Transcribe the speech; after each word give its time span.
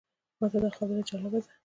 ماته 0.39 0.57
دا 0.63 0.69
خبره 0.77 1.01
جالبه 1.09 1.39
ده. 1.43 1.49